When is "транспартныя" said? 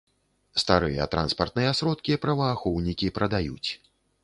1.11-1.75